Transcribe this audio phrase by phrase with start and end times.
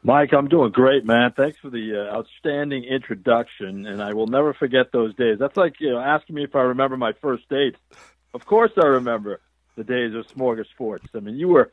[0.04, 1.32] Mike, I'm doing great, man.
[1.36, 5.38] Thanks for the uh, outstanding introduction, and I will never forget those days.
[5.38, 7.76] That's like you know asking me if I remember my first date.
[8.34, 9.40] Of course, I remember
[9.76, 11.08] the days of Smorgassports.
[11.14, 11.70] I mean, you were.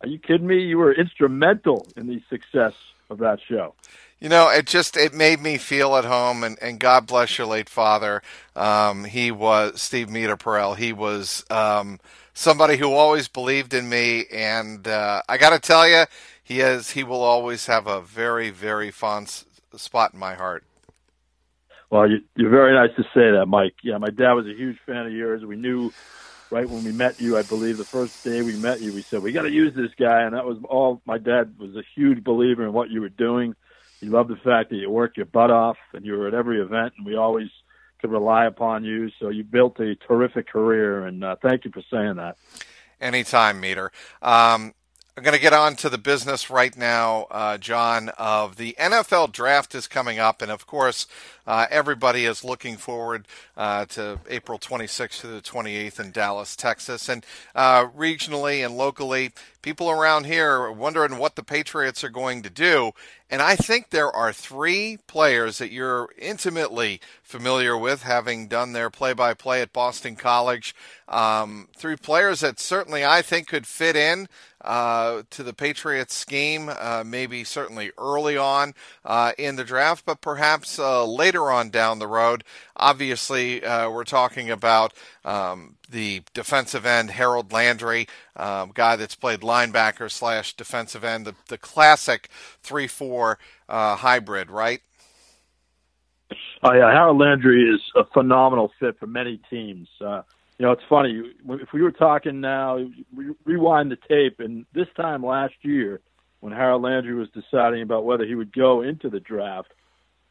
[0.00, 0.60] Are you kidding me?
[0.62, 2.74] You were instrumental in the success
[3.08, 3.74] of that show.
[4.18, 7.48] You know, it just it made me feel at home, and, and God bless your
[7.48, 8.22] late father.
[8.54, 10.76] Um, he was Steve Meterparel.
[10.76, 11.98] He was um,
[12.32, 16.04] somebody who always believed in me, and uh, I got to tell you
[16.52, 20.64] he has he will always have a very very fond spot in my heart.
[21.90, 23.74] Well, you, are very nice to say that, Mike.
[23.82, 25.44] Yeah, my dad was a huge fan of yours.
[25.44, 25.92] We knew
[26.50, 29.22] right when we met you, I believe the first day we met you, we said
[29.22, 31.00] we got to use this guy, and that was all.
[31.06, 33.54] My dad was a huge believer in what you were doing.
[34.00, 36.60] He loved the fact that you worked your butt off and you were at every
[36.60, 37.48] event, and we always
[38.00, 39.10] could rely upon you.
[39.20, 42.36] So you built a terrific career, and uh, thank you for saying that.
[43.00, 43.90] Anytime, Meter.
[44.20, 44.74] Um,
[45.14, 48.08] I'm going to get on to the business right now, uh, John.
[48.16, 51.06] Of the NFL draft is coming up, and of course,
[51.46, 57.10] uh, everybody is looking forward uh, to April 26th to the 28th in Dallas, Texas,
[57.10, 62.40] and uh, regionally and locally, people around here are wondering what the Patriots are going
[62.42, 62.92] to do.
[63.28, 68.90] And I think there are three players that you're intimately familiar with, having done their
[68.90, 70.74] play-by-play at Boston College.
[71.08, 74.28] Um, three players that certainly I think could fit in
[74.62, 78.74] uh, to the Patriots scheme, uh, maybe certainly early on
[79.04, 82.44] uh, in the draft, but perhaps uh, later on down the road.
[82.76, 88.06] Obviously, uh, we're talking about um, the defensive end Harold Landry,
[88.36, 92.28] um, guy that's played linebacker slash defensive end, the, the classic
[92.62, 94.80] three-four hybrid, right?
[96.62, 99.88] Oh yeah, Harold Landry is a phenomenal fit for many teams.
[100.62, 101.20] You know, it's funny.
[101.48, 102.78] If we were talking now,
[103.44, 106.00] rewind the tape, and this time last year,
[106.38, 109.72] when Harold Landry was deciding about whether he would go into the draft,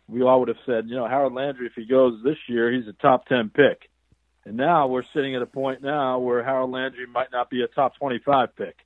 [0.08, 2.88] we all would have said, you know, Harold Landry, if he goes this year, he's
[2.88, 3.90] a top 10 pick.
[4.46, 7.68] And now we're sitting at a point now where Harold Landry might not be a
[7.68, 8.78] top 25 pick.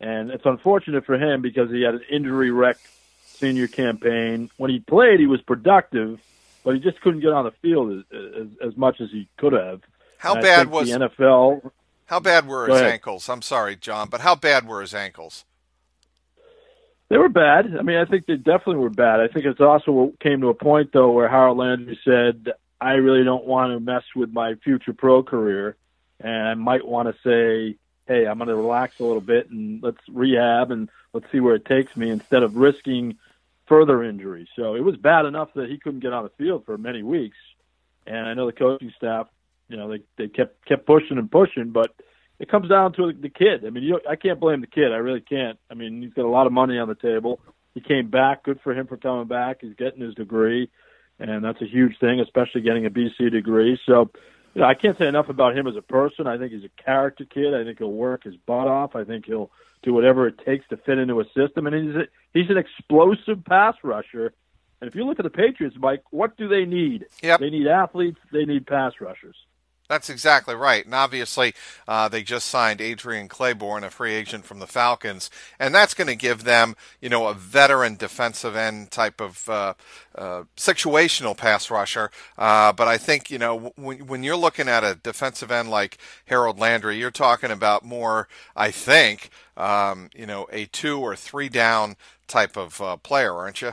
[0.00, 2.88] And it's unfortunate for him because he had an injury wrecked
[3.26, 4.48] senior campaign.
[4.56, 6.20] When he played, he was productive,
[6.64, 9.52] but he just couldn't get on the field as, as, as much as he could
[9.52, 9.82] have.
[10.18, 11.70] How and bad was the NFL?
[12.06, 13.28] How bad were his ankles?
[13.28, 15.44] I'm sorry, John, but how bad were his ankles?
[17.08, 17.76] They were bad.
[17.76, 19.20] I mean, I think they definitely were bad.
[19.20, 23.24] I think it's also came to a point though where Harold Landry said, "I really
[23.24, 25.76] don't want to mess with my future pro career,
[26.20, 29.82] and I might want to say, hey, I'm going to relax a little bit and
[29.82, 33.18] let's rehab and let's see where it takes me instead of risking
[33.66, 36.76] further injury." So it was bad enough that he couldn't get on the field for
[36.76, 37.38] many weeks,
[38.06, 39.28] and I know the coaching staff
[39.68, 41.94] you know, they they kept kept pushing and pushing, but
[42.38, 43.64] it comes down to the kid.
[43.64, 44.92] I mean, you I can't blame the kid.
[44.92, 45.58] I really can't.
[45.70, 47.40] I mean, he's got a lot of money on the table.
[47.74, 48.44] He came back.
[48.44, 49.58] Good for him for coming back.
[49.60, 50.70] He's getting his degree,
[51.18, 53.78] and that's a huge thing, especially getting a BC degree.
[53.84, 54.10] So,
[54.54, 56.26] you know, I can't say enough about him as a person.
[56.26, 57.54] I think he's a character kid.
[57.54, 58.96] I think he'll work his butt off.
[58.96, 59.50] I think he'll
[59.82, 63.44] do whatever it takes to fit into a system, and he's a, he's an explosive
[63.44, 64.32] pass rusher.
[64.80, 67.06] And if you look at the Patriots, Mike, what do they need?
[67.22, 67.40] Yep.
[67.40, 68.18] They need athletes.
[68.32, 69.36] They need pass rushers.
[69.88, 70.84] That's exactly right.
[70.84, 71.54] And obviously,
[71.86, 76.08] uh, they just signed Adrian Clayborn, a free agent from the Falcons, and that's going
[76.08, 79.74] to give them, you know, a veteran defensive end type of uh,
[80.16, 82.10] uh, situational pass rusher.
[82.36, 85.98] Uh, but I think, you know, when, when you're looking at a defensive end like
[86.26, 91.48] Harold Landry, you're talking about more, I think, um, you know, a two or three
[91.48, 91.96] down
[92.26, 93.72] type of uh, player, aren't you?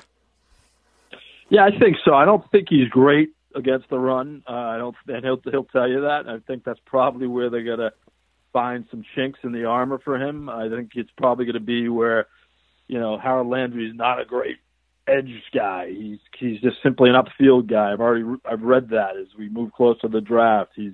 [1.50, 2.13] Yeah, I think so.
[2.13, 4.44] I don't think he's great against the run.
[4.48, 6.28] Uh, I don't, and he'll he'll tell you that.
[6.28, 7.92] I think that's probably where they're gonna
[8.52, 10.50] find some chinks in the armor for him.
[10.50, 12.28] I think it's probably to be where,
[12.88, 14.58] you know, Harold Landry is not a great
[15.08, 15.90] edge guy.
[15.90, 17.92] He's he's just simply an upfield guy.
[17.92, 20.72] I've already I've read that as we move closer to the draft.
[20.76, 20.94] He's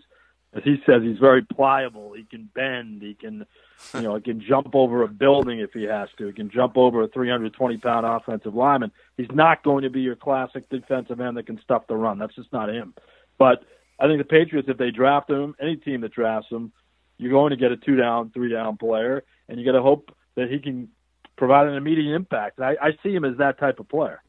[0.54, 2.14] as he says, he's very pliable.
[2.14, 3.04] He can bend.
[3.04, 3.46] He can,
[3.94, 6.28] you know, he can jump over a building if he has to.
[6.28, 8.92] He can jump over a 320 pound offensive lineman.
[9.16, 12.18] He's not going to be your classic defensive end that can stuff the run.
[12.18, 12.96] That's just not him.
[13.38, 13.64] But
[14.00, 16.72] I think the Patriots, if they draft him, any team that drafts him,
[17.18, 20.16] you're going to get a two down, three down player, and you got to hope
[20.36, 20.90] that he can
[21.38, 22.60] provide an immediate impact.
[22.60, 24.22] I, I see him as that type of player.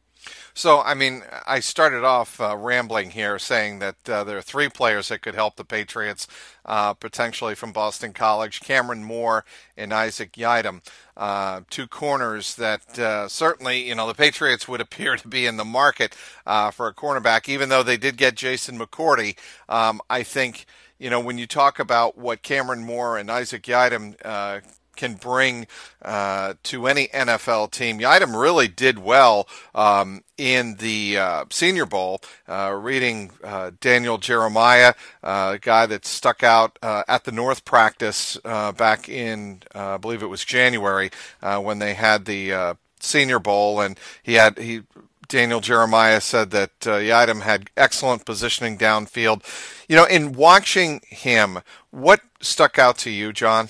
[0.54, 4.68] So, I mean, I started off uh, rambling here saying that uh, there are three
[4.68, 6.26] players that could help the Patriots
[6.66, 9.44] uh, potentially from Boston College Kamrin Moore
[9.76, 10.82] and Isaac Yiadom.
[11.16, 15.56] Uh, two corners that uh, certainly, you know, the Patriots would appear to be in
[15.56, 19.36] the market uh, for a cornerback, even though they did get Jason McCourty.
[19.68, 20.66] Um, I think
[21.00, 24.60] you know, when you talk about what Kamrin Moore and Isaac Yiadom uh,
[25.00, 25.66] can bring
[26.02, 27.98] uh, to any NFL team.
[27.98, 32.20] Yiadom really did well um, in the uh, Senior Bowl.
[32.46, 34.92] Uh, reading uh, Daniel Jeremiah,
[35.24, 40.22] uh, a guy that stuck out uh, at the North practice back in, I believe
[40.22, 41.10] it was January,
[41.40, 44.82] when they had the Senior Bowl, and he had he
[45.30, 49.42] Daniel Jeremiah said that uh, had excellent positioning downfield.
[49.88, 51.60] You know, in watching him,
[51.90, 53.68] what stuck out to you, John?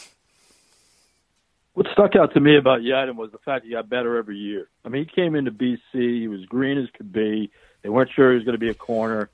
[1.81, 4.69] What stuck out to me about Yiadom was the fact he got better every year.
[4.85, 7.51] I mean, he came into BC, he was green as could be.
[7.81, 9.31] They weren't sure he was going to be a corner.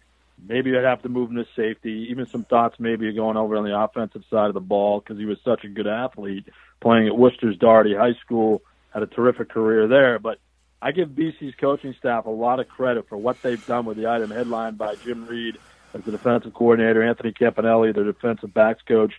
[0.47, 2.07] Maybe I'd have to move him to safety.
[2.11, 5.25] Even some thoughts maybe going over on the offensive side of the ball because he
[5.25, 6.49] was such a good athlete
[6.81, 8.63] playing at Worcester's Doherty High School,
[8.95, 10.21] had a terrific career there.
[10.21, 10.39] But
[10.81, 14.33] I give BC's coaching staff a lot of credit for what they've done with Yiadom
[14.33, 15.59] headlined by Jim Reid
[15.95, 19.15] as the defensive coordinator, Anthony Campanile, the defensive backs coach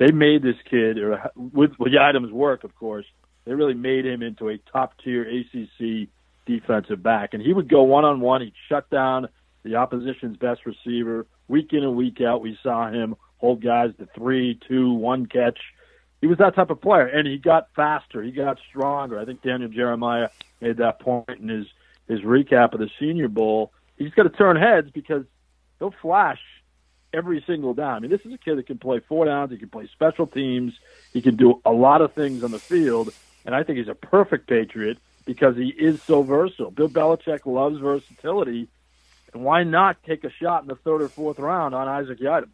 [0.00, 3.04] they made this kid, or with, with Yiadom's work, of course,
[3.44, 6.08] they really made him into a top tier ACC
[6.46, 7.34] defensive back.
[7.34, 8.40] And he would go one on one.
[8.40, 9.28] He'd shut down
[9.62, 11.26] the opposition's best receiver.
[11.48, 15.58] Week in and week out, we saw him hold guys to three, two, one catch.
[16.22, 18.22] He was that type of player, and he got faster.
[18.22, 19.18] He got stronger.
[19.18, 20.30] I think Daniel Jeremiah
[20.62, 21.66] made that point in his
[22.08, 23.70] his recap of the Senior Bowl.
[23.98, 25.24] He's got to turn heads because
[25.78, 26.40] he'll flash
[27.12, 27.96] every single down.
[27.96, 29.50] I mean, this is a kid that can play four downs.
[29.50, 30.74] He can play special teams.
[31.12, 33.12] He can do a lot of things on the field,
[33.44, 36.70] and I think he's a perfect Patriot because he is so versatile.
[36.70, 38.68] Bill Belichick loves versatility,
[39.32, 42.50] and why not take a shot in the third or fourth round on Isaac Yiadom?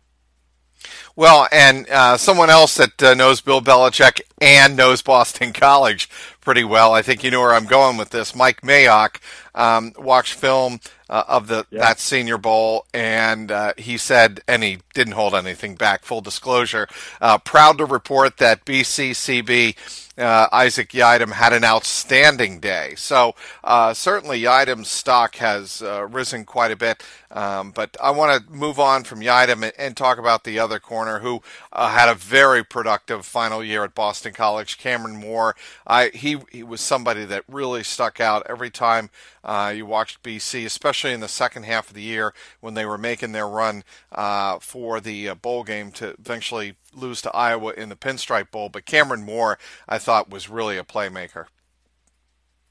[1.14, 6.10] Well, and uh, someone else that uh, knows Bill Belichick and knows Boston College
[6.46, 6.94] pretty well.
[6.94, 8.32] I think you know where I'm going with this.
[8.32, 9.18] Mike Mayock
[9.52, 10.78] um, watched film
[11.10, 11.80] uh, of the yeah.
[11.80, 16.04] that Senior Bowl, and uh, he said, and he didn't hold anything back.
[16.04, 16.86] Full disclosure,
[17.20, 19.74] uh, proud to report that BCCB
[20.18, 22.94] uh, Isaac Yiadom had an outstanding day.
[22.96, 27.02] So uh, certainly Yiadom's stock has uh, risen quite a bit.
[27.30, 30.78] Um, but I want to move on from Yiadom and, and, talk about the other
[30.78, 35.56] corner who uh, had a very productive final year at Boston College, Kamrin Moore.
[35.86, 39.10] I, he, he was somebody that really stuck out every time
[39.44, 42.98] uh, you watched BC, especially in the second half of the year when they were
[42.98, 47.96] making their run uh, for the bowl game to eventually lose to Iowa in the
[47.96, 48.68] Pinstripe Bowl.
[48.68, 51.46] But Kamrin Moore, I thought, was really a playmaker.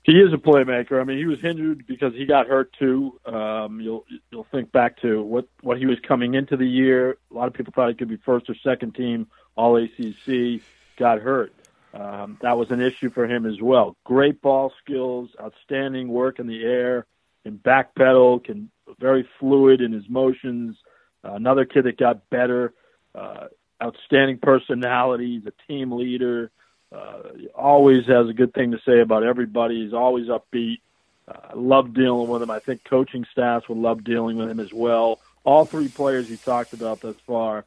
[0.05, 1.01] He is a playmaker.
[1.01, 3.19] I mean, he was hindered because he got hurt too.
[3.25, 7.17] Um, you'll you'll think back to what what he was coming into the year.
[7.31, 10.61] A lot of people thought he could be first or second team All ACC.
[10.97, 11.53] Got hurt.
[11.95, 13.95] Um, that was an issue for him as well.
[14.03, 17.05] Great ball skills, outstanding work in the air,
[17.43, 20.75] can backpedal, can very fluid in his motions.
[21.23, 22.73] Uh, another kid that got better.
[23.13, 23.47] Uh,
[23.81, 25.37] outstanding personality.
[25.37, 26.51] He's a team leader.
[26.91, 27.23] Uh,
[27.55, 29.83] always has a good thing to say about everybody.
[29.83, 30.79] He's always upbeat.
[31.27, 32.51] Uh, I love dealing with him.
[32.51, 35.19] I think coaching staffs would love dealing with him as well.
[35.43, 37.65] All three players he talked about thus far,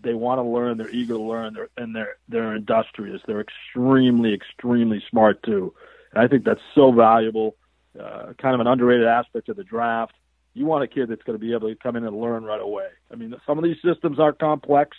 [0.00, 0.78] they want to learn.
[0.78, 3.22] They're eager to learn, they're, and they're they're industrious.
[3.26, 5.74] They're extremely, extremely smart too.
[6.12, 7.56] And I think that's so valuable.
[7.98, 10.14] Uh, kind of an underrated aspect of the draft.
[10.52, 12.60] You want a kid that's going to be able to come in and learn right
[12.60, 12.88] away.
[13.10, 14.96] I mean, some of these systems are complex.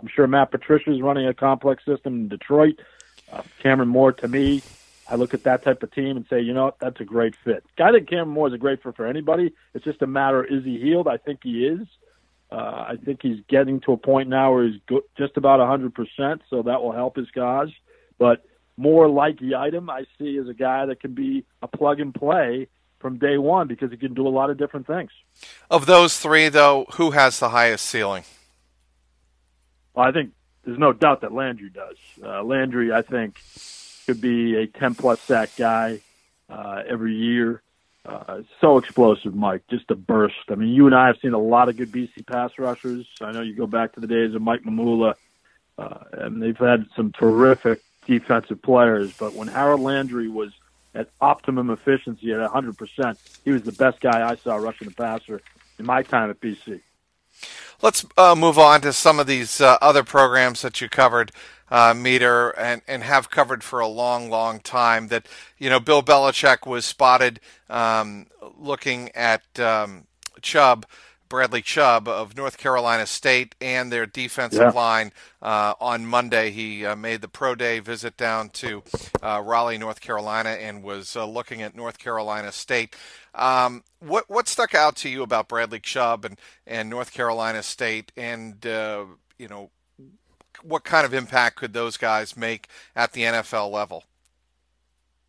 [0.00, 2.80] I'm sure Matt Patricia is running a complex system in Detroit.
[3.32, 4.62] Uh, Kamrin Moore, to me,
[5.08, 7.64] I look at that type of team and say, you know, that's a great fit.
[7.76, 9.52] Guy that Kamrin Moore is a great fit for anybody.
[9.74, 11.08] It's just a matter: is he healed?
[11.08, 11.86] I think he is.
[12.54, 16.40] Uh, I think he's getting to a point now where he's go- just about 100%,
[16.48, 17.70] so that will help his cause.
[18.16, 18.44] But
[18.76, 22.68] more like Yiadom I see as a guy that can be a plug and play
[23.00, 25.10] from day one because he can do a lot of different things.
[25.68, 28.22] Of those three, though, who has the highest ceiling?
[29.94, 30.30] Well, I think
[30.64, 31.96] there's no doubt that Landry does.
[32.22, 33.40] Uh, Landry, I think,
[34.06, 36.00] could be a 10 plus sack guy
[36.48, 37.63] uh, every year.
[38.06, 39.62] Uh, so explosive, Mike.
[39.70, 40.34] Just a burst.
[40.50, 43.06] I mean, you and I have seen a lot of good BC pass rushers.
[43.20, 45.14] I know you go back to the days of Mike Mamula,
[45.78, 49.16] uh, and they've had some terrific defensive players.
[49.16, 50.52] But when Harold Landry was
[50.94, 55.40] at optimum efficiency at 100%, he was the best guy I saw rushing the passer
[55.78, 56.80] in my time at BC.
[57.82, 61.32] Let's uh, move on to some of these uh, other programs that you covered,
[61.70, 65.08] uh, Meter, and, and have covered for a long, long time.
[65.08, 65.26] That
[65.58, 68.26] you know, Bill Belichick was spotted um,
[68.58, 70.06] looking at um,
[70.42, 70.86] Chubb
[71.34, 74.70] Bradley Chubb of North Carolina State and their defensive yeah.
[74.70, 76.50] line uh, on Monday.
[76.50, 78.84] He uh, made the pro day visit down to
[79.20, 82.94] uh, Raleigh, North Carolina, and was uh, looking at North Carolina State.
[83.34, 88.12] Um, what what stuck out to you about Bradley Chubb and, and North Carolina State,
[88.16, 89.04] and uh,
[89.36, 89.70] you know
[90.66, 94.04] what kind of impact could those guys make at the NFL level?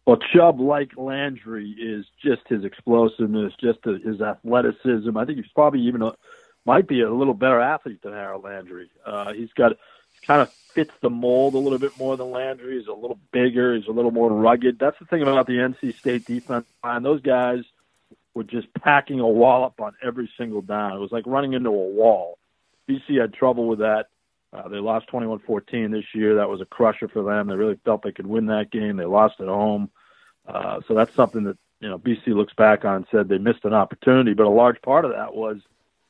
[0.06, 5.18] Well, Chubb, like Landry, is just his explosiveness, just his athleticism.
[5.18, 6.14] I think he's probably even a,
[6.66, 8.90] might be a little better athlete than Harold Landry.
[9.06, 9.74] Uh, he's got
[10.26, 12.78] kind of fits the mold a little bit more than Landry.
[12.78, 13.76] He's a little bigger.
[13.76, 14.80] He's a little more rugged.
[14.80, 17.04] That's the thing about the NC State defense line.
[17.04, 17.64] Those guys
[18.34, 20.94] were just packing a wallop on every single down.
[20.94, 22.38] It was like running into a wall.
[22.90, 24.08] BC had trouble with that.
[24.56, 26.36] Uh, they lost 21-14 this year.
[26.36, 27.48] That was a crusher for them.
[27.48, 28.96] They really felt they could win that game.
[28.96, 29.90] They lost at home.
[30.48, 33.66] Uh, so that's something that you know BC looks back on and said they missed
[33.66, 34.34] an opportunity.
[34.34, 35.58] But a large part of that was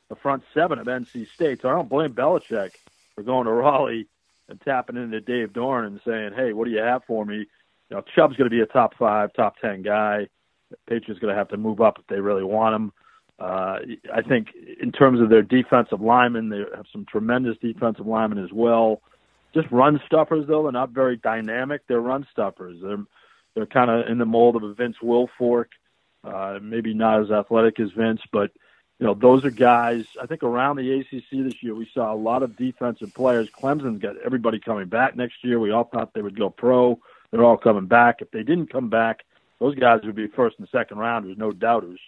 [0.08, 1.62] the front seven of NC State.
[1.62, 2.72] So I don't blame Belichick
[3.14, 4.06] for going to Raleigh
[4.48, 7.96] and tapping into Dave Doeren and saying, "Hey, what do you have for me?" You
[7.96, 10.28] know, Chubb's going to be a top five, top ten guy.
[10.70, 12.92] The Patriots going to have to move up if they really want him.
[13.38, 13.78] Uh,
[14.14, 14.48] I think
[14.80, 19.02] in terms of their defensive linemen, they have some tremendous defensive linemen as well.
[19.54, 20.62] Just run stuffers, though.
[20.62, 21.82] They're not very dynamic.
[21.86, 22.78] They're run stuffers.
[22.82, 23.04] They're
[23.54, 25.68] they're kind of in the mold of a Vince Wilfork.
[26.22, 28.50] Uh, maybe not as athletic as Vince, but
[28.98, 30.04] you know those are guys.
[30.20, 33.48] I think around the ACC this year, we saw a lot of defensive players.
[33.50, 35.60] Clemson's got everybody coming back next year.
[35.60, 36.98] We all thought they would go pro.
[37.30, 38.16] They're all coming back.
[38.20, 39.24] If they didn't come back,
[39.58, 42.00] those guys would be first and second rounders, no doubters.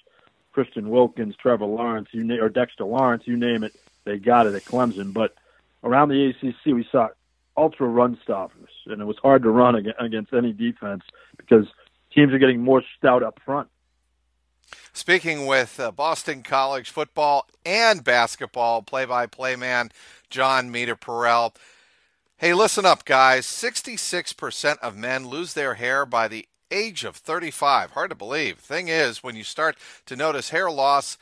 [0.59, 4.57] Christian Wilkins, Trevor Lawrence, you na- or Dexter Lawrence, you name it, they got it
[4.57, 5.13] at Clemson.
[5.13, 5.37] But
[5.85, 7.11] around the ACC, we saw
[7.57, 11.05] ultra run stoppers, and it was hard to run against any defense
[11.37, 11.69] because
[12.13, 13.69] teams are getting more stout up front.
[14.93, 19.93] Speaking with uh, Boston College football and basketball play-by-play man
[20.29, 21.55] Jon Meterparel.
[22.37, 23.47] Hey, listen up, guys.
[23.47, 27.93] 66% of men lose their hair by the age of 35.
[27.93, 28.59] Hard to believe.
[28.59, 31.19] Thing is, when you start to notice hair loss,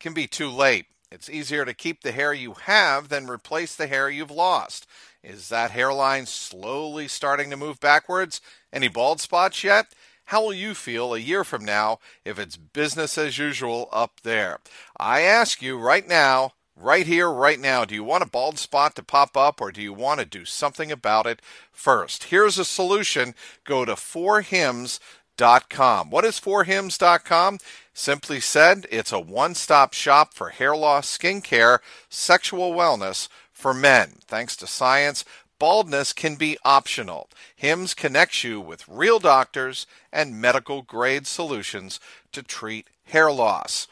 [0.00, 0.86] can be too late.
[1.10, 4.86] It's easier to keep the hair you have than replace the hair you've lost.
[5.22, 8.40] Is that hairline slowly starting to move backwards?
[8.72, 9.94] Any bald spots yet?
[10.26, 14.58] How will you feel a year from now if it's business as usual up there?
[14.98, 17.84] I ask you right now, right here, right now.
[17.84, 20.44] Do you want a bald spot to pop up or do you want to do
[20.44, 22.24] something about it first?
[22.24, 23.34] Here's a solution.
[23.64, 26.10] Go to 4hims.com.
[26.10, 27.58] What is 4hims.com?
[27.94, 34.14] Simply said, it's a one stop shop for hair loss, skincare, sexual wellness for men.
[34.26, 35.24] Thanks to science,
[35.58, 37.28] baldness can be optional.
[37.54, 42.00] HIMS connects you with real doctors and medical grade solutions
[42.32, 43.86] to treat hair loss.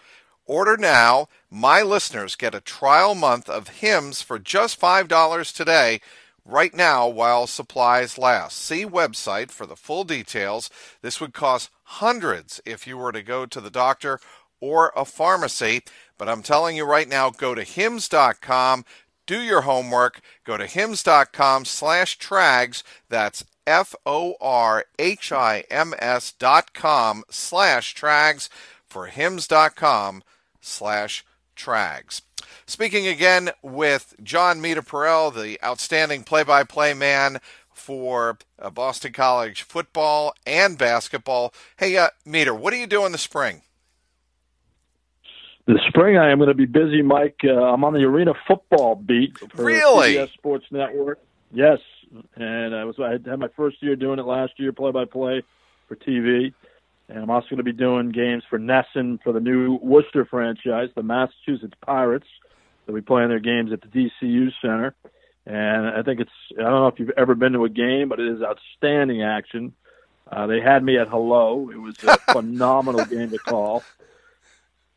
[0.50, 1.28] Order now.
[1.48, 6.00] My listeners get a trial month of Hims for just $5 today,
[6.44, 8.56] right now while supplies last.
[8.56, 10.68] See website for the full details.
[11.02, 14.18] This would cost hundreds if you were to go to the doctor
[14.60, 15.82] or a pharmacy.
[16.18, 18.84] But I'm telling you right now, go to hims.com,
[19.26, 22.82] do your homework, go to hims.com slash trags.
[23.08, 28.48] That's F O R H I M S dot com slash trags
[28.84, 30.24] for hims.com
[30.60, 31.24] slash
[31.56, 32.22] trags.
[32.66, 37.38] Speaking again with Jon Meterparel, the outstanding play-by-play man
[37.72, 41.52] for uh, Boston College football and basketball.
[41.76, 43.62] Hey, uh, Meter, what do you do in the spring?
[45.66, 47.40] The spring, I am going to be busy, Mike.
[47.44, 50.14] Uh, I'm on the arena football beat for really?
[50.14, 51.20] CBS Sports Network.
[51.52, 51.78] Yes,
[52.36, 55.42] and I was I had my first year doing it last year, play by play
[55.86, 56.52] for TV,
[57.10, 60.90] and I'm also going to be doing games for NESN for the new Worcester franchise,
[60.94, 62.26] the Massachusetts Pirates.
[62.86, 64.94] They'll be playing their games at the DCU Center,
[65.44, 68.20] and I think it's I don't know if you've ever been to a game, but
[68.20, 69.74] it is outstanding action.
[70.30, 71.70] Uh, they had me at hello.
[71.70, 73.82] It was a phenomenal game to call.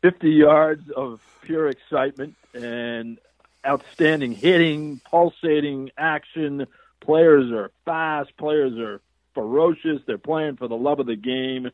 [0.02, 3.18] 50 yards of pure excitement and
[3.66, 6.66] outstanding hitting, pulsating action.
[7.00, 8.36] Players are fast.
[8.36, 9.00] Players are
[9.34, 10.00] ferocious.
[10.06, 11.70] They're playing for the love of the game.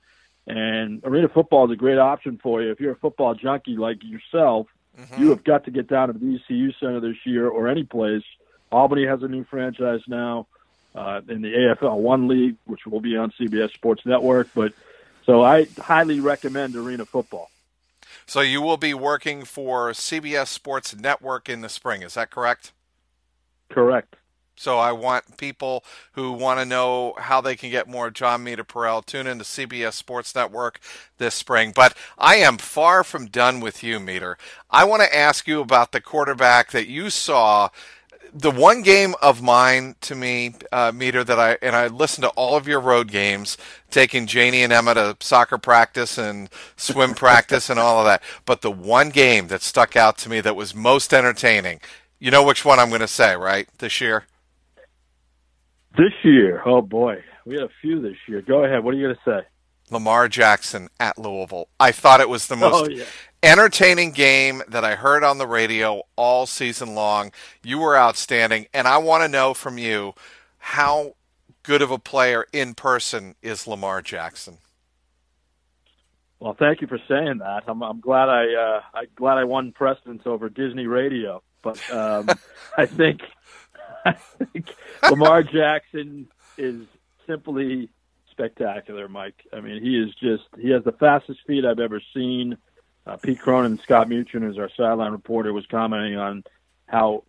[0.50, 2.72] And arena football is a great option for you.
[2.72, 4.66] If you're a football junkie like yourself,
[4.98, 5.22] mm-hmm.
[5.22, 8.24] you have got to get down to the DCU Center this year or any place.
[8.72, 10.48] Albany has a new franchise now
[10.96, 14.48] uh, in the AFL One League, which will be on CBS Sports Network.
[14.52, 14.72] But
[15.24, 17.48] so I highly recommend arena football.
[18.26, 22.02] So you will be working for CBS Sports Network in the spring.
[22.02, 22.72] Is that correct?
[23.68, 24.16] Correct.
[24.60, 29.06] So I want people who want to know how they can get more Jon Meterparel
[29.06, 30.80] tune into CBS Sports Network
[31.16, 31.72] this spring.
[31.74, 34.36] But I am far from done with you, Meter.
[34.70, 37.70] I want to ask you about the quarterback that you saw
[38.34, 42.30] the one game of mine to me, uh, meter that I and I listened to
[42.36, 43.56] all of your road games,
[43.90, 48.22] taking Janie and Emma to soccer practice and swim practice and all of that.
[48.44, 51.80] But the one game that stuck out to me that was most entertaining,
[52.18, 53.66] you know which one I'm going to say, right?
[53.78, 54.26] This year.
[55.96, 58.42] This year, oh boy, we had a few this year.
[58.42, 58.84] Go ahead.
[58.84, 59.46] What are you going to say?
[59.90, 61.68] Lamar Jackson at Louisville.
[61.80, 63.04] I thought it was the most oh, yeah
[63.42, 67.32] entertaining game that I heard on the radio all season long.
[67.62, 70.14] You were outstanding, and I want to know from you
[70.58, 71.14] how
[71.62, 74.58] good of a player in person is Lamar Jackson.
[76.38, 77.64] Well, thank you for saying that.
[77.66, 82.30] I'm, I'm glad I uh, I'm glad I won precedence over Disney Radio, but um,
[82.30, 82.34] I
[82.82, 83.20] I think
[85.10, 86.82] Lamar Jackson is
[87.26, 87.90] simply
[88.30, 89.46] spectacular, Mike.
[89.52, 92.56] I mean, he is just he has the fastest feet I've ever seen.
[93.06, 96.44] Uh, Pete Cronan, Scott Mutryn, who's our sideline reporter, was commenting on
[96.86, 97.24] how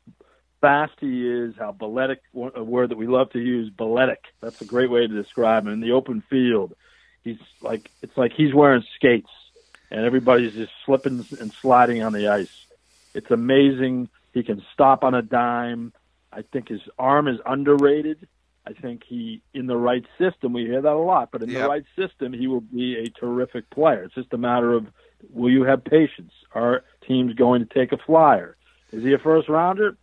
[0.60, 2.22] fast he is, how balletic,
[2.56, 4.24] a word that we love to use, balletic.
[4.42, 5.74] That's a great way to describe him.
[5.74, 6.76] In the open field,
[7.24, 9.30] he's like, it's like he's wearing skates
[9.90, 12.66] and everybody's just slipping and sliding on the ice.
[13.14, 14.10] It's amazing.
[14.34, 15.94] He can stop on a dime.
[16.32, 18.28] I think his arm is underrated.
[18.66, 21.64] I think he, in the right system, we hear that a lot, but in yep.
[21.64, 24.04] the right system, he will be a terrific player.
[24.04, 24.86] It's just a matter of
[25.30, 26.34] Will you have patience?
[26.54, 28.58] Are teams going to take a flyer?
[28.92, 29.98] Is he a first rounder?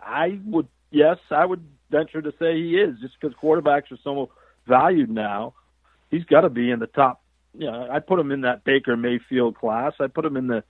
[0.00, 4.30] I would, yes, I would venture to say he is, just because quarterbacks are so
[4.66, 5.54] valued now.
[6.10, 7.22] He's got to be in the top.
[7.56, 9.92] You know, I put him in that Baker Mayfield class.
[10.00, 10.64] I put him in the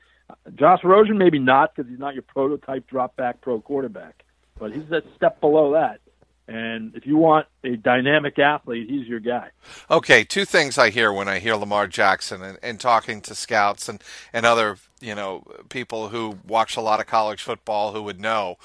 [0.55, 4.23] Josh Rosen, maybe not because he's not your prototype drop back pro quarterback,
[4.59, 6.01] but he's a step below that.
[6.47, 9.49] And if you want a dynamic athlete, he's your guy.
[9.91, 13.89] Okay, two things I hear when I hear Lamar Jackson and, and talking to scouts
[13.89, 18.21] and, and other you know people who watch a lot of college football who would
[18.21, 18.59] know.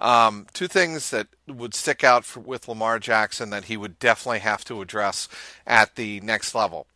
[0.00, 4.40] Um, two things that would stick out for, with Lamar Jackson that he would definitely
[4.40, 5.28] have to address
[5.64, 6.88] at the next level: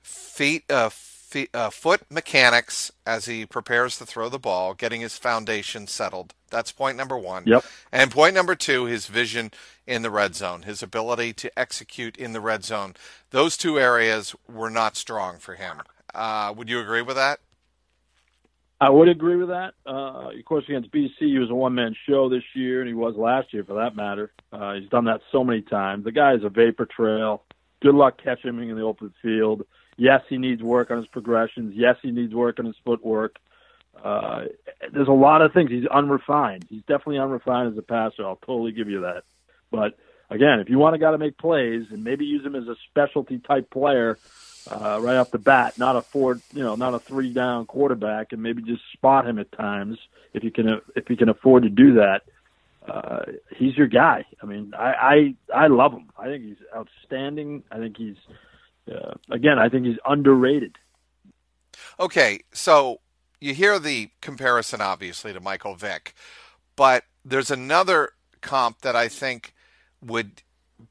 [0.00, 5.18] feet, uh, feet uh, foot mechanics as he prepares to throw the ball, getting his
[5.18, 7.44] foundation settled that's point number one.
[7.46, 7.64] Yep.
[7.92, 9.50] And point number two, his vision
[9.86, 12.94] in the red zone, his ability to execute in the red zone.
[13.30, 15.80] Those two areas were not strong for him.
[16.14, 17.40] Uh, would you agree with that?
[18.80, 19.74] I would agree with that.
[19.86, 23.14] Uh, of course, against BC, he was a one-man show this year, and he was
[23.14, 24.32] last year, for that matter.
[24.50, 26.04] Uh, he's done that so many times.
[26.04, 27.42] The guy is a vapor trail.
[27.82, 29.66] Good luck catching him in the open field.
[29.98, 31.74] Yes, he needs work on his progressions.
[31.76, 33.36] Yes, he needs work on his footwork.
[34.02, 34.44] Uh,
[34.92, 35.70] there's a lot of things.
[35.70, 36.66] He's unrefined.
[36.68, 38.24] He's definitely unrefined as a passer.
[38.24, 39.24] I'll totally give you that.
[39.70, 39.98] But
[40.30, 42.76] again, if you want a guy to make plays and maybe use him as a
[42.88, 44.18] specialty type player
[44.70, 48.32] uh, right off the bat, not a four, you know, not a three down quarterback,
[48.32, 49.98] and maybe just spot him at times
[50.32, 52.22] if you can if you can afford to do that.
[52.86, 53.24] Uh,
[53.56, 54.24] he's your guy.
[54.42, 56.10] I mean, I, I I love him.
[56.18, 57.62] I think he's outstanding.
[57.70, 58.16] I think he's
[58.90, 59.58] uh, again.
[59.58, 60.76] I think he's underrated.
[61.98, 63.00] Okay, so
[63.40, 66.14] you hear the comparison, obviously, to Michael Vick,
[66.76, 69.54] but there's another comp that I think
[70.04, 70.42] would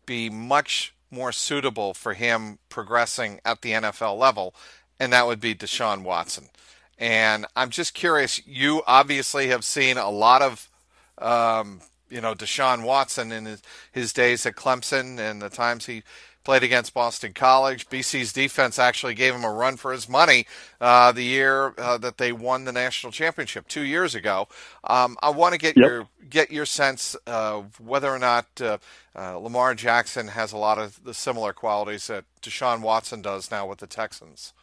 [0.05, 4.53] be much more suitable for him progressing at the NFL level,
[4.99, 6.49] and that would be Deshaun Watson.
[6.97, 8.45] And I'm just curious.
[8.45, 10.69] You obviously have seen a lot of,
[11.17, 16.03] um, you know, Deshaun Watson in his, his days at Clemson and the times he
[16.43, 17.89] played against Boston College.
[17.89, 20.45] BC's defense actually gave him a run for his money
[20.79, 24.47] uh, the year uh, that they won the national championship two years ago.
[24.83, 25.85] Um, I want to get yep.
[25.85, 28.77] your get your sense of whether or not uh,
[29.15, 33.67] uh, Lamar Jackson has a lot of the similar qualities that Deshaun Watson does now
[33.67, 34.53] with the Texans.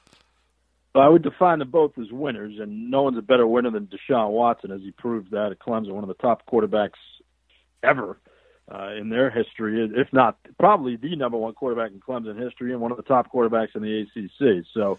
[0.95, 3.87] Well, I would define them both as winners, and no one's a better winner than
[3.87, 6.93] Deshaun Watson, as he proved that at Clemson, one of the top quarterbacks
[7.83, 8.19] ever
[8.73, 12.81] uh, in their history, if not probably the number one quarterback in Clemson history and
[12.81, 14.67] one of the top quarterbacks in the ACC.
[14.75, 14.99] So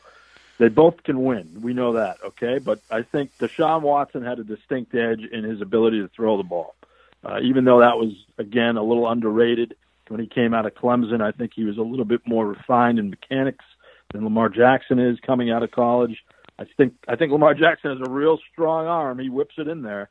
[0.58, 1.62] they both can win.
[1.62, 2.60] We know that, okay?
[2.60, 6.44] But I think Deshaun Watson had a distinct edge in his ability to throw the
[6.44, 6.76] ball.
[7.24, 9.76] Uh, even though that was, again, a little underrated
[10.08, 13.00] when he came out of Clemson, I think he was a little bit more refined
[13.00, 13.66] in mechanics
[14.14, 16.24] than Lamar Jackson is coming out of college.
[16.60, 19.20] I think I think Lamar Jackson has a real strong arm.
[19.20, 20.10] He whips it in there.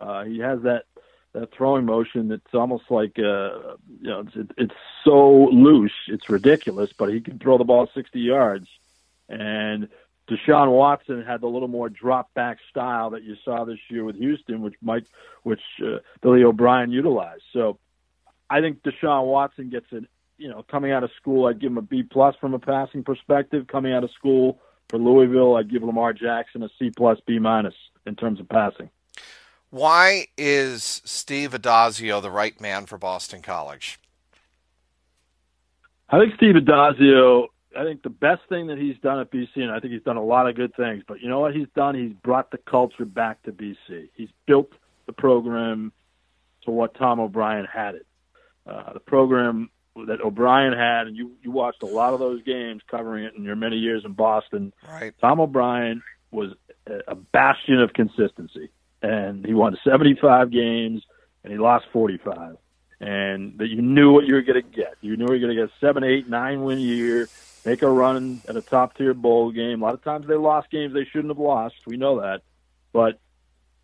[0.00, 0.84] Uh, he has that
[1.36, 2.32] that throwing motion.
[2.32, 6.92] It's almost like uh, you know, it's, it's so loose, it's ridiculous.
[6.92, 8.66] But he can throw the ball 60 yards,
[9.28, 9.88] and
[10.28, 14.16] Deshaun Watson had the little more drop back style that you saw this year with
[14.16, 15.04] Houston, which Mike,
[15.42, 17.44] which uh, Billy O'Brien utilized.
[17.52, 17.78] So
[18.48, 21.78] I think Deshaun Watson gets an you know coming out of school, I'd give him
[21.78, 23.66] a B plus from a passing perspective.
[23.66, 27.74] Coming out of school for Louisville, I'd give Lamar Jackson a C plus B minus
[28.06, 28.88] in terms of passing.
[29.76, 34.00] Why is Steve Addazio the right man for Boston College?
[36.08, 37.48] I think Steve Addazio.
[37.78, 40.16] I think the best thing that he's done at BC, and I think he's done
[40.16, 41.04] a lot of good things.
[41.06, 41.94] But you know what he's done?
[41.94, 44.08] He's brought the culture back to BC.
[44.14, 44.72] He's built
[45.04, 45.92] the program
[46.64, 48.06] to what Tom O'Brien had it.
[48.66, 49.68] Uh, the program
[50.06, 53.44] that O'Brien had, and you you watched a lot of those games covering it in
[53.44, 54.72] your many years in Boston.
[54.88, 55.12] Right.
[55.20, 56.54] Tom O'Brien was
[57.06, 58.70] a bastion of consistency
[59.02, 61.02] and he won 75 games
[61.44, 62.56] and he lost 45.
[62.98, 64.96] And that you knew what you were going to get.
[65.02, 67.28] You knew you were going to get seven, eight, nine win year,
[67.64, 69.82] make a run at a top tier bowl game.
[69.82, 71.74] A lot of times they lost games they shouldn't have lost.
[71.86, 72.40] We know that,
[72.92, 73.20] but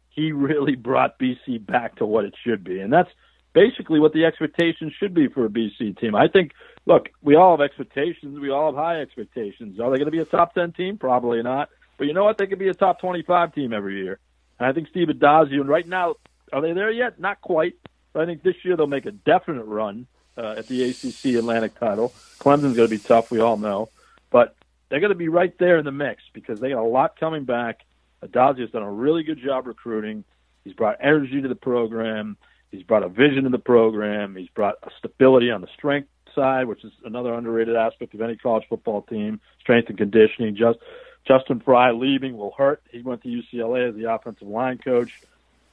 [0.08, 3.10] he really brought BC back to what it should be, and that's
[3.52, 6.14] basically what the expectations should be for a BC team.
[6.14, 6.52] I think.
[6.84, 8.40] Look, we all have expectations.
[8.40, 9.78] We all have high expectations.
[9.78, 10.98] Are they going to be a top 10 team?
[10.98, 11.68] Probably not.
[11.96, 12.38] But you know what?
[12.38, 14.18] They could be a top 25 team every year.
[14.62, 16.14] And I think Steve Addazio, and right now,
[16.52, 17.18] are they there yet?
[17.18, 17.74] Not quite.
[18.12, 20.06] But I think this year they'll make a definite run
[20.38, 22.12] uh, at the ACC Atlantic title.
[22.38, 23.88] Clemson's going to be tough, we all know.
[24.30, 24.54] But
[24.88, 27.42] they're going to be right there in the mix because they got a lot coming
[27.42, 27.80] back.
[28.24, 30.22] Addazio's done a really good job recruiting.
[30.62, 32.36] He's brought energy to the program.
[32.70, 34.36] He's brought a vision to the program.
[34.36, 38.36] He's brought a stability on the strength side, which is another underrated aspect of any
[38.36, 39.40] college football team.
[39.58, 40.54] Strength and conditioning.
[40.54, 40.78] Just
[41.26, 42.82] Justin Frye leaving will hurt.
[42.90, 45.20] He went to UCLA as the offensive line coach.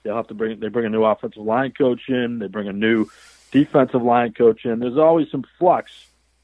[0.04, 2.40] They'll have to bring they bring a new offensive line coach in.
[2.40, 3.08] They bring a new
[3.52, 4.80] defensive line coach in.
[4.80, 5.92] There's always some flux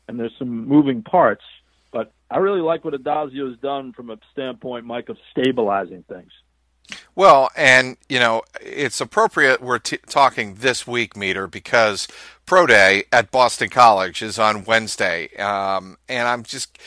[0.07, 1.43] and there's some moving parts.
[1.91, 6.31] But I really like what Addazio has done from a standpoint, Mike, of stabilizing things.
[7.15, 12.07] Well, and you know it's appropriate we're t- talking this week, meter, because
[12.45, 16.77] Pro Day at Boston College is on Wednesday, um, and I'm just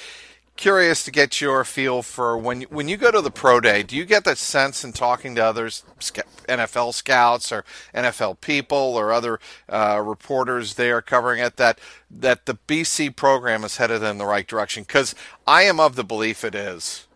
[0.58, 3.82] curious to get your feel for when when you go to the pro day.
[3.82, 9.10] Do you get that sense in talking to others, NFL scouts or NFL people or
[9.12, 9.40] other
[9.70, 14.46] uh, reporters there covering it that that the BC program is headed in the right
[14.46, 14.82] direction?
[14.82, 15.14] Because
[15.46, 17.06] I am of the belief it is.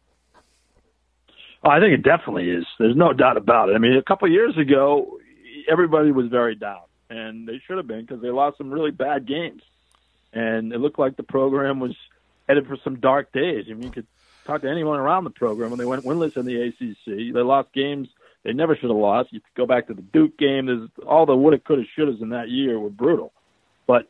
[1.65, 2.65] I think it definitely is.
[2.79, 3.75] There's no doubt about it.
[3.75, 5.19] I mean, a couple of years ago,
[5.71, 9.27] everybody was very down, and they should have been because they lost some really bad
[9.27, 9.63] games,
[10.33, 11.95] and it looked like the program was
[12.49, 13.67] headed for some dark days.
[13.71, 14.07] I mean, you could
[14.45, 17.35] talk to anyone around the program when they went winless in the ACC.
[17.35, 18.09] They lost games
[18.45, 19.33] they never should have lost.
[19.33, 20.67] You could go back to the Duke game.
[20.67, 23.33] There's all the woulda, coulda, shouldas in that year were brutal,
[23.87, 24.09] but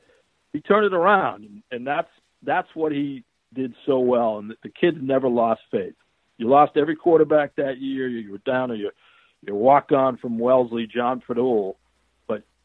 [0.52, 2.08] he turned it around, and, that's
[2.42, 4.38] that's what he did so well.
[4.38, 5.94] And the, kids never lost faith.
[6.38, 8.08] You lost every quarterback that year.
[8.08, 8.92] You were down to your
[9.46, 11.76] your walk on from Wellesley, John Fadule,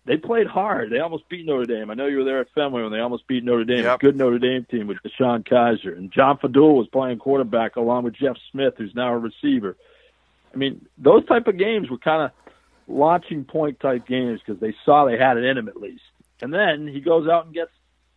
[0.07, 0.89] they played hard.
[0.89, 1.91] They almost beat Notre Dame.
[1.91, 3.83] I know you were there at Fenway when they almost beat Notre Dame.
[3.83, 3.95] Yep.
[3.95, 8.05] A good Notre Dame team with DeShone Kizer And John Fadule was playing quarterback along
[8.05, 9.75] with Jeff Smith, who's now a receiver.
[10.53, 12.31] I mean, those type of games were kind of
[12.87, 16.03] launching point type games because they saw they had it in him at least.
[16.41, 17.71] And then he goes out and gets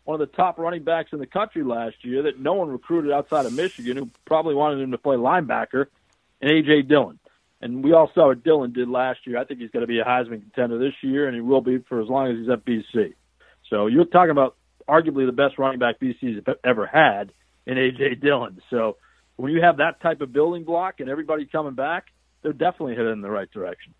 [0.04, 3.12] one of the top running backs in the country last year that no one recruited
[3.12, 5.86] outside of Michigan, who probably wanted him to play linebacker,
[6.40, 6.82] and A.J.
[6.82, 7.19] Dillon.
[7.60, 9.38] And we all saw what Dillon did last year.
[9.38, 11.78] I think he's going to be a Heisman contender this year, and he will be
[11.88, 13.14] for as long as he's at BC.
[13.68, 14.56] So you're talking about
[14.88, 17.32] arguably the best running back BC's ever had
[17.66, 18.16] in A.J.
[18.16, 18.60] Dillon.
[18.70, 18.96] So
[19.36, 22.06] when you have that type of building block and everybody coming back,
[22.42, 23.94] they're definitely headed in the right direction.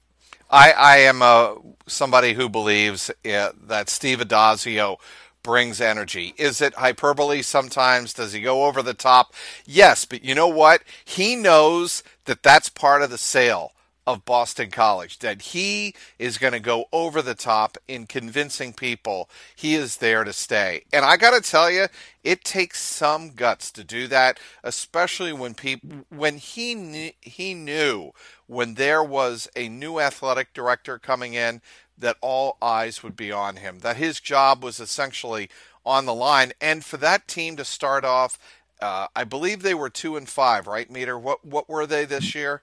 [0.51, 1.55] I, I am uh,
[1.87, 4.96] somebody who believes uh, that Steve Addazio
[5.42, 6.35] brings energy.
[6.37, 8.12] Is it hyperbole sometimes?
[8.14, 9.35] Does he go over the top?
[9.64, 10.83] Yes, but you know what?
[11.05, 13.72] He knows that that's part of the sale
[14.07, 19.29] of Boston College, that he is going to go over the top in convincing people
[19.55, 20.85] he is there to stay.
[20.92, 21.87] And I got to tell you,
[22.24, 28.11] it takes some guts to do that, especially when people when he he knew
[28.46, 31.62] when there was a new athletic director coming in
[32.01, 35.49] that all eyes would be on him, that his job was essentially
[35.85, 38.39] on the line, and for that team to start off,
[38.83, 41.19] uh, I believe they were two and five, right, Meter?
[41.19, 42.63] What what were they this year?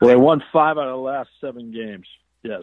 [0.00, 2.06] Well, they won five out of the last seven games.
[2.42, 2.62] Yes.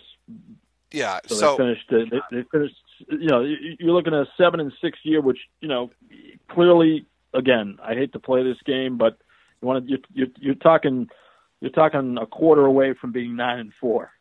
[0.91, 1.19] Yeah.
[1.27, 1.89] So, so they finished.
[1.89, 2.75] They, they finished.
[3.09, 5.89] You know, you're looking at a seven and six year, which you know,
[6.49, 9.17] clearly, again, I hate to play this game, but
[9.61, 9.97] you want to.
[10.13, 11.07] You're, you're talking.
[11.61, 14.11] You're talking a quarter away from being nine and four.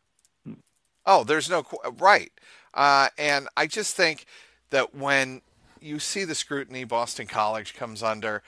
[1.12, 1.64] Oh, there's no
[1.98, 2.30] right,
[2.72, 4.26] uh, and I just think
[4.70, 5.42] that when
[5.80, 8.44] you see the scrutiny Boston College comes under,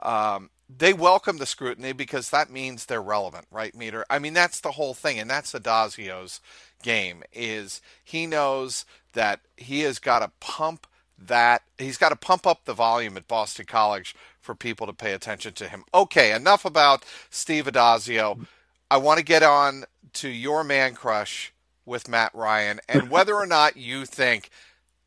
[0.00, 4.06] um, they welcome the scrutiny because that means they're relevant, right, Meter?
[4.08, 6.40] I mean, that's the whole thing, and that's Addazio's
[6.82, 7.22] game.
[7.34, 10.86] Is he knows that he has got to pump
[11.18, 15.12] that he's got to pump up the volume at Boston College for people to pay
[15.12, 15.84] attention to him.
[15.92, 18.46] Okay, enough about Steve Addazio.
[18.90, 21.52] I want to get on to your man crush
[21.86, 24.50] with Matt Ryan and whether or not you think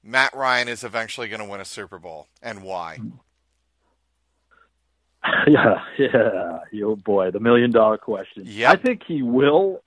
[0.04, 3.00] Matt Ryan is eventually going to win a Super Bowl and why.
[5.48, 8.44] Yeah, yeah, oh boy, the million dollar question.
[8.46, 9.82] Yeah, I think he will.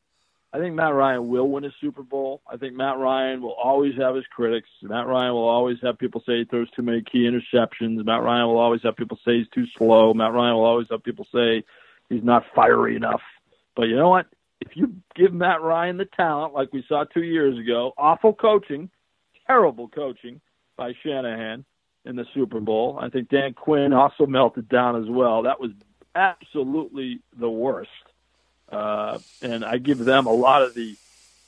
[0.53, 2.43] I think Matt Ryan will win a Super Bowl.
[2.47, 4.69] I think Matt Ryan will always have his critics.
[4.83, 8.05] Matt Ryan will always have people say he throws too many key interceptions.
[8.05, 10.13] Matt Ryan will always have people say he's too slow.
[10.13, 11.65] Matt Ryan will always have people say
[12.11, 13.23] he's not fiery enough.
[13.75, 14.27] But you know what?
[14.63, 18.91] If you give Matt Ryan the talent like we saw two years ago, awful coaching,
[19.47, 20.41] terrible coaching
[20.77, 21.65] by Shanahan,
[22.05, 22.99] in the Super Bowl.
[23.01, 25.43] I think Dan Quinn also melted down as well.
[25.43, 25.71] That was
[26.15, 27.91] absolutely the worst.
[28.71, 30.97] Uh, and I give them a lot of the,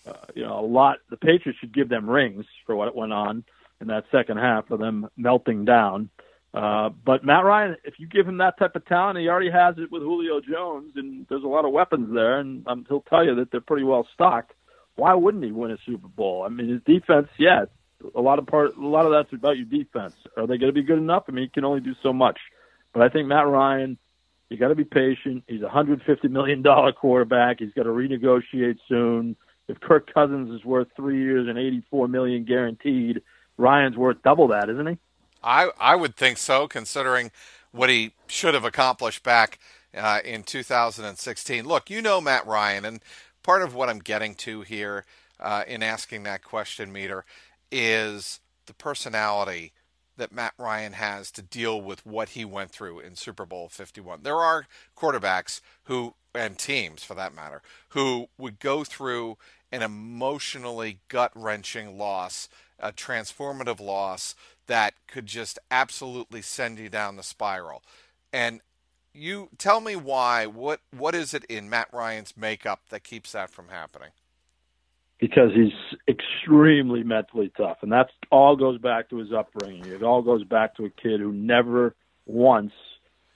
[0.06, 0.98] uh, you know, a lot.
[1.10, 3.44] The Patriots should give them rings for what went on
[3.80, 6.10] in that second half of them melting down.
[6.18, 6.22] Uh,
[6.54, 9.90] but Matt Ryan, if you give him that type of talent, he already has it
[9.90, 13.34] with Julio Jones, and there's a lot of weapons there, and um, he'll tell you
[13.36, 14.52] that they're pretty well stocked.
[14.96, 16.44] Why wouldn't he win a Super Bowl?
[16.46, 17.64] I mean, his defense, yeah,
[18.14, 20.14] a lot of part, a lot of that's about your defense.
[20.36, 21.24] Are they going to be good enough?
[21.28, 22.38] I mean, he can only do so much.
[22.92, 23.98] But I think Matt Ryan,
[24.48, 25.42] you got to be patient.
[25.48, 27.56] He's a hundred fifty million dollar quarterback.
[27.58, 29.34] He's got to renegotiate soon.
[29.66, 33.22] If Kirk Cousins is worth three years and eighty four million guaranteed,
[33.56, 34.98] Ryan's worth double that, isn't he?
[35.44, 37.30] I I would think so, considering
[37.70, 39.58] what he should have accomplished back
[39.96, 41.64] uh, in 2016.
[41.66, 43.00] Look, you know Matt Ryan, and
[43.42, 45.04] part of what I'm getting to here
[45.38, 47.24] uh, in asking that question, meter,
[47.70, 49.72] is the personality
[50.16, 54.22] that Matt Ryan has to deal with what he went through in Super Bowl 51.
[54.22, 59.36] There are quarterbacks who, and teams for that matter, who would go through
[59.72, 67.16] an emotionally gut wrenching loss, a transformative loss that could just absolutely send you down
[67.16, 67.82] the spiral.
[68.32, 68.60] And
[69.12, 73.50] you tell me why, what, what is it in Matt Ryan's makeup that keeps that
[73.50, 74.10] from happening?
[75.20, 75.72] because he's
[76.06, 79.86] extremely mentally tough, and that's all goes back to his upbringing.
[79.86, 81.94] It all goes back to a kid who never
[82.26, 82.72] once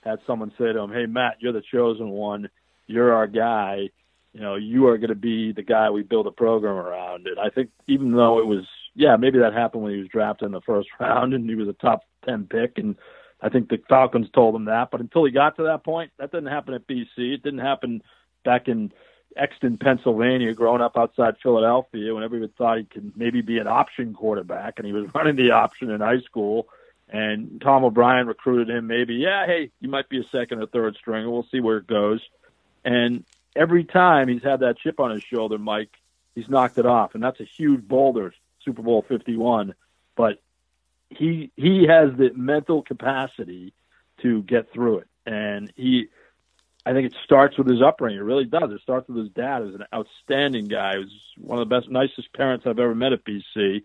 [0.03, 2.49] had someone say to him, "Hey, Matt, you're the chosen one.
[2.85, 3.89] You're our guy.
[4.33, 7.39] You know, you are going to be the guy we build a program around." And
[7.39, 10.51] I think even though it was, yeah, maybe that happened when he was drafted in
[10.51, 12.95] the first round and he was a top ten pick, and
[13.41, 14.91] I think the Falcons told him that.
[14.91, 17.07] But until he got to that point, that didn't happen at BC.
[17.17, 18.03] It didn't happen
[18.43, 18.91] back in
[19.37, 24.13] Exton, Pennsylvania, growing up outside Philadelphia, when everyone thought he could maybe be an option
[24.13, 26.67] quarterback, and he was running the option in high school.
[27.11, 28.85] And Tom O'Brien recruited him.
[28.85, 31.29] Maybe, yeah, hey, you might be a second or third stringer.
[31.29, 32.21] We'll see where it goes.
[32.85, 33.23] And
[33.55, 35.89] every time he's had that chip on his shoulder, Mike,
[36.35, 39.73] he's knocked it off, and that's a huge boulder, Super Bowl Fifty One.
[40.15, 40.41] But
[41.09, 43.73] he he has the mental capacity
[44.21, 46.09] to get through it, and he
[46.85, 48.19] I think it starts with his upbringing.
[48.19, 48.71] It really does.
[48.71, 50.97] It starts with his dad, who's an outstanding guy.
[50.97, 53.83] Was one of the best, nicest parents I've ever met at BC.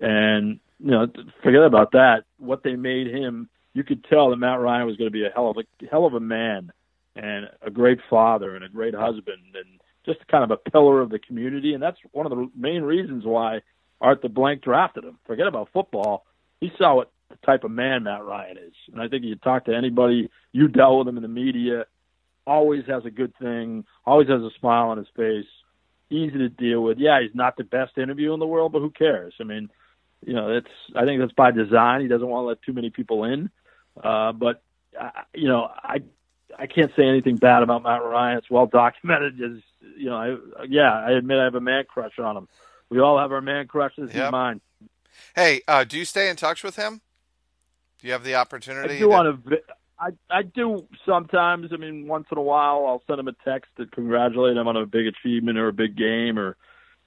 [0.00, 1.06] And you know,
[1.42, 2.24] forget about that.
[2.38, 5.30] What they made him, you could tell that Matt Ryan was going to be a
[5.30, 6.72] hell of a hell of a man
[7.16, 11.10] and a great father and a great husband and just kind of a pillar of
[11.10, 11.74] the community.
[11.74, 13.60] And that's one of the main reasons why
[14.00, 15.18] Arthur Blank drafted him.
[15.26, 16.24] Forget about football.
[16.60, 18.74] He saw what the type of man Matt Ryan is.
[18.92, 21.86] And I think you talk to anybody, you dealt with him in the media,
[22.46, 25.46] always has a good thing, always has a smile on his face,
[26.10, 26.98] easy to deal with.
[26.98, 29.34] Yeah, he's not the best interview in the world, but who cares?
[29.40, 29.70] I mean,
[30.24, 32.00] You know, it's I think that's by design.
[32.00, 33.50] He doesn't want to let too many people in.
[34.02, 34.62] Uh, but
[34.98, 36.02] uh, you know, I
[36.58, 38.38] I can't say anything bad about Matt Ryan.
[38.38, 39.34] It's well documented.
[39.40, 39.62] As
[39.96, 42.48] you know, I, yeah, I admit I have a man crush on him.
[42.88, 44.10] We all have our man crushes.
[44.12, 44.24] Yep.
[44.24, 44.60] He's mine.
[45.34, 47.00] Hey, uh, do you stay in touch with him?
[48.00, 48.96] Do you have the opportunity?
[48.96, 49.58] I do want to.
[49.98, 51.72] I I do sometimes.
[51.72, 54.76] I mean, once in a while, I'll send him a text to congratulate him on
[54.76, 56.56] a big achievement or a big game, or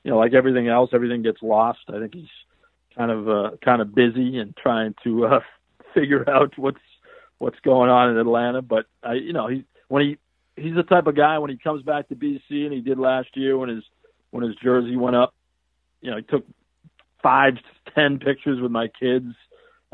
[0.04, 1.80] you know, like everything else, everything gets lost.
[1.88, 2.30] I think he's
[2.98, 5.40] kind of uh, kind of busy and trying to uh,
[5.94, 6.82] figure out what's
[7.38, 8.62] what's going on in Atlanta.
[8.62, 10.18] But I, you know, he when he
[10.62, 13.30] he's the type of guy when he comes back to BC and he did last
[13.36, 13.84] year when his
[14.32, 15.34] when his jersey went up.
[16.02, 16.46] You know, he took
[17.22, 17.54] five,
[17.96, 19.34] ten pictures with my kids.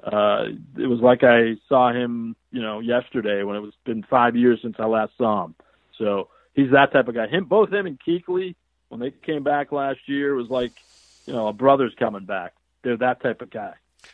[0.03, 0.45] Uh,
[0.77, 4.59] it was like I saw him, you know, yesterday when it was been five years
[4.61, 5.55] since I last saw him.
[5.97, 7.27] So he's that type of guy.
[7.27, 8.55] Him, both him and Kuechly,
[8.89, 10.73] when they came back last year, it was like,
[11.25, 12.53] you know, a brother's coming back.
[12.83, 13.73] They're that type of guy.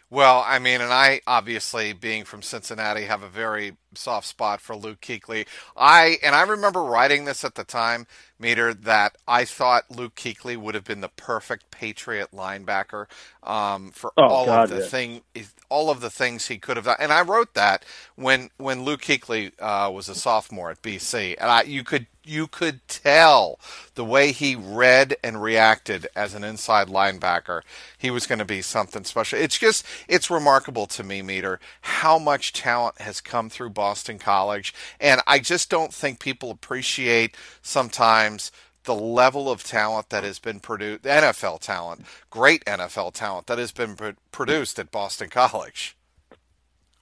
[0.09, 4.75] Well, I mean, and I obviously, being from Cincinnati, have a very soft spot for
[4.75, 5.47] Luke Kuechly.
[5.75, 8.07] I and I remember writing this at the time,
[8.39, 13.05] Meter, that I thought Luke Kuechly would have been the perfect Patriot linebacker
[13.43, 14.87] um, for oh, all God, of the yeah.
[14.87, 15.21] thing,
[15.69, 16.97] all of the things he could have done.
[16.99, 21.49] And I wrote that when when Luke Kuechly uh, was a sophomore at BC, and
[21.49, 23.59] I, you could you could tell
[23.95, 27.61] the way he read and reacted as an inside linebacker.
[27.97, 29.39] He was going to be something special.
[29.39, 34.75] It's just it's remarkable to me, Meter, how much talent has come through Boston College.
[34.99, 38.51] And I just don't think people appreciate sometimes
[38.83, 43.71] the level of talent that has been produced, NFL talent, great NFL talent that has
[43.71, 43.95] been
[44.31, 45.97] produced at Boston College.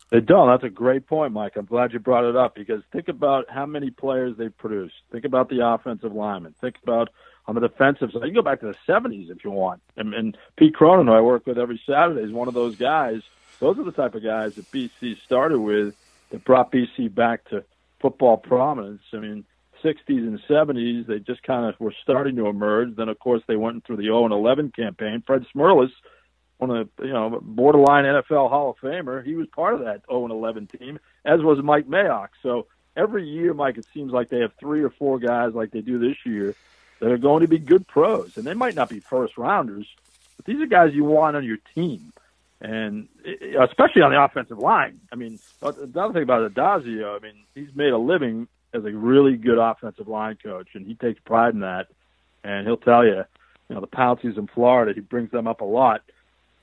[0.09, 0.47] They don't.
[0.47, 1.57] That's a great point, Mike.
[1.57, 4.95] I'm glad you brought it up because think about how many players they've produced.
[5.11, 6.55] Think about the offensive linemen.
[6.61, 7.09] Think about
[7.45, 8.25] on the defensive side.
[8.25, 9.81] You go back to the 70s if you want.
[9.97, 13.21] And, and Pete Cronan, who I work with every Saturday, is one of those guys.
[13.59, 15.93] Those are the type of guys that BC started with
[16.29, 17.63] that brought BC back to
[17.99, 19.01] football prominence.
[19.13, 19.45] I mean,
[19.83, 22.95] 60s and 70s, they just kind of were starting to emerge.
[22.95, 25.23] Then, of course, they went through the 0 and 11 campaign.
[25.25, 25.91] Fred Smerlas,
[26.57, 30.01] one of the, you know borderline NFL Hall of Famer, he was part of that
[30.09, 32.29] 0 and 11 team, as was Mike Mayock.
[32.43, 35.81] So every year, Mike, it seems like they have three or four guys like they
[35.81, 36.55] do this year
[36.99, 39.87] that are going to be good pros, and they might not be first rounders,
[40.35, 42.11] but these are guys you want on your team
[42.61, 44.99] and eh, especially on the offensive line.
[45.11, 48.91] I mean, the other thing about Addazio, I mean, he's made a living as a
[48.91, 51.87] really good offensive line coach, and he takes pride in that.
[52.43, 53.23] And he'll tell you,
[53.67, 56.03] you know, the Pounceys in Florida, he brings them up a lot,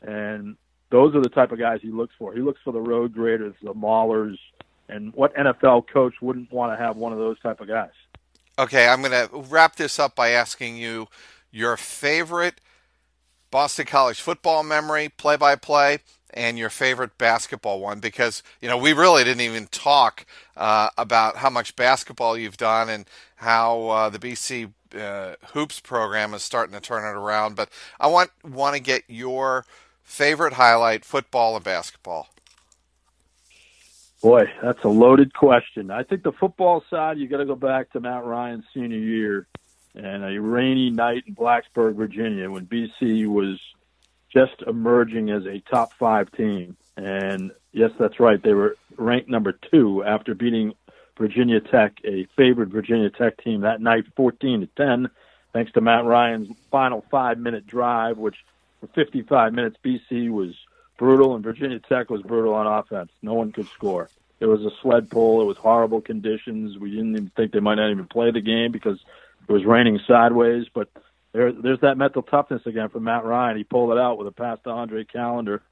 [0.03, 0.57] and
[0.91, 2.33] those are the type of guys he looks for.
[2.33, 4.39] He looks for the road graders, the maulers,
[4.89, 7.91] and what NFL coach wouldn't want to have one of those type of guys?
[8.59, 11.09] Okay, I'm going to wrap this up by asking you
[11.51, 12.61] your favorite
[13.51, 15.99] Boston College football memory, play by play,
[16.35, 21.37] and your favorite basketball one because you know we really didn't even talk uh, about
[21.37, 23.07] how much basketball you've done and
[23.37, 27.57] how uh, the BC uh, hoops program is starting to turn it around.
[27.57, 29.65] But I want want to get your
[30.03, 32.29] favorite highlight, football and basketball.
[34.23, 35.91] Boy, that's a loaded question.
[35.91, 39.47] I think the football side, you got to go back to Matt Ryan's senior year
[39.97, 43.59] and a rainy night in Blacksburg, Virginia, when BC was
[44.33, 46.77] just emerging as a top five team.
[46.97, 48.43] And yes, that's right.
[48.43, 50.75] They were ranked number two after beating
[51.17, 55.11] Virginia Tech, a favored Virginia Tech team that night, 14 to 10,
[55.53, 58.37] thanks to Matt Ryan's final five minute drive, which
[58.81, 60.55] for 55 minutes, BC was
[60.99, 63.11] brutal and Virginia Tech was brutal on offense.
[63.23, 64.11] No one could score.
[64.39, 65.41] It was a sled pull.
[65.41, 66.79] It was horrible conditions.
[66.79, 68.99] We didn't even think they might not even play the game because
[69.49, 70.89] it was raining sideways, but
[71.33, 73.57] there, there's that mental toughness again from Matt Ryan.
[73.57, 75.63] He pulled it out with a pass to Andre Callender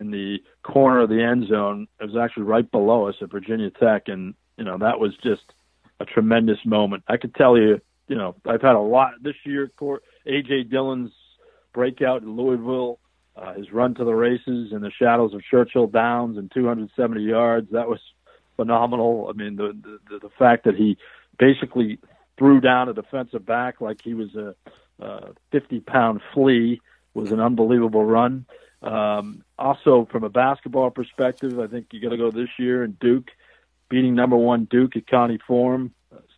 [0.00, 1.86] in the corner of the end zone.
[2.00, 5.42] It was actually right below us at Virginia Tech, and you know that was just
[6.00, 7.04] a tremendous moment.
[7.08, 9.70] I could tell you, you know, I've had a lot this year.
[10.26, 11.12] AJ Dillon's
[11.72, 12.98] breakout in Louisville,
[13.36, 17.68] uh, his run to the races in the shadows of Churchill Downs and 270 yards.
[17.72, 18.00] That was
[18.56, 19.28] phenomenal.
[19.28, 19.76] I mean, the
[20.08, 20.96] the, the fact that he
[21.38, 21.98] basically
[22.42, 24.56] threw down a defensive back like he was a,
[24.98, 26.80] a 50 pound flea
[27.14, 28.46] was an unbelievable run.
[28.82, 32.98] Um, also, from a basketball perspective, I think you got to go this year and
[32.98, 33.30] Duke
[33.88, 35.94] beating number one Duke at Conte Forum.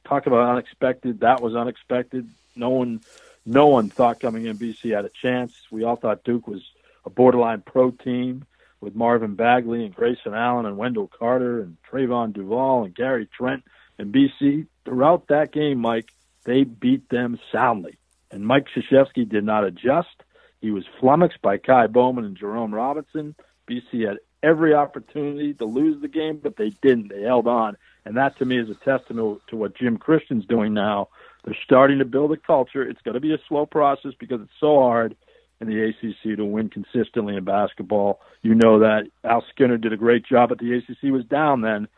[0.07, 1.20] Talk about unexpected.
[1.20, 2.28] That was unexpected.
[2.55, 3.00] No one,
[3.46, 5.55] no one thought coming in BC had a chance.
[5.70, 6.61] We all thought Duke was
[7.07, 8.44] a borderline pro team
[8.78, 13.64] with Marvin Bagley and Grayson Allen and Wendell Carter and Trevon Duval and Gary Trent
[13.99, 16.11] and BC throughout that game, Mike,
[16.45, 17.99] they beat them soundly.
[18.30, 20.22] And Mike Krzyzewski did not adjust.
[20.61, 23.34] He was flummoxed by Ky Bowman and Jerome Robinson.
[23.68, 27.09] BC had every opportunity to lose the game, but they didn't.
[27.09, 27.76] They held on.
[28.05, 31.09] And that to me is a testament to what Jim Christian's doing now.
[31.45, 32.82] They're starting to build a culture.
[32.82, 35.16] It's going to be a slow process because it's so hard
[35.61, 38.20] in the ACC to win consistently in basketball.
[38.42, 41.88] You know that Al Skinner did a great job, but the ACC was down then.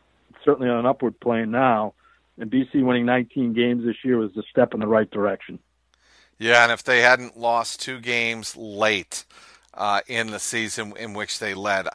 [0.43, 1.93] Certainly on an upward plane now.
[2.37, 5.59] And BC winning 19 games this year was a step in the right direction.
[6.39, 9.25] Yeah, and if they hadn't lost two games late
[9.73, 11.87] uh, in the season in which they led,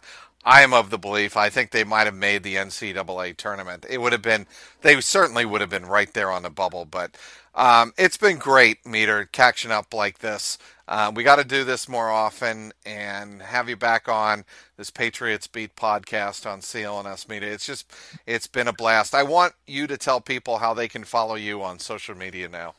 [0.45, 3.87] I am of the belief I think they might have made the NCAA tournament.
[3.89, 4.47] It would have been
[4.81, 6.85] they certainly would have been right there on the bubble.
[6.85, 7.17] But
[7.55, 10.59] um, it's been great, Meter, catching up like this.
[10.89, 14.45] Uh, we got to do this more often and have you back on
[14.77, 17.53] this Patriots Beat podcast on CLNS Media.
[17.53, 17.91] It's just
[18.27, 19.15] it's been a blast.
[19.15, 22.75] I want you to tell people how they can follow you on social media now.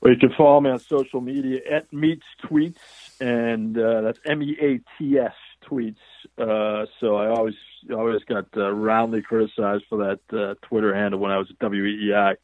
[0.00, 2.76] Well, you can follow me on social media at Meats Tweets,
[3.20, 5.34] and uh, that's M E A T S
[5.68, 5.96] tweets.
[6.38, 7.56] Uh, so I always
[7.92, 12.36] always got uh, roundly criticized for that uh, Twitter handle when I was at WEEI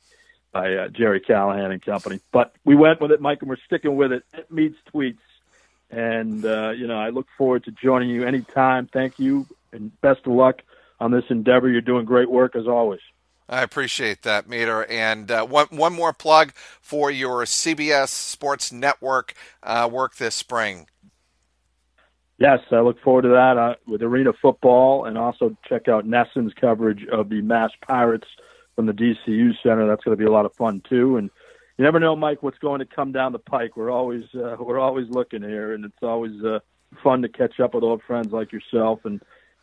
[0.57, 2.21] by uh, Gerry Callahan and company.
[2.33, 4.25] But we went with it, Mike, and we're sticking with it.
[4.33, 5.19] It meets tweets,
[5.91, 8.89] and uh, you know I look forward to joining you anytime.
[8.93, 10.63] Thank you, and best of luck
[10.99, 11.69] on this endeavor.
[11.69, 13.01] You're doing great work as always.
[13.49, 14.87] I appreciate that, Meter.
[14.87, 20.87] And uh, one one more plug for your CBS Sports Network uh, work this spring.
[22.39, 26.53] Yes, I look forward to that uh, with Arena Football, and also check out NESN's
[26.55, 28.27] coverage of the Mass Pirates
[28.77, 29.89] from the DCU Center.
[29.89, 31.17] That's going to be a lot of fun too.
[31.17, 31.31] And
[31.77, 33.77] you never know, Mike, what's going to come down the pike.
[33.77, 36.61] We're always uh, we're always looking here, and it's always uh,
[37.03, 39.01] fun to catch up with old friends like yourself.
[39.05, 39.21] And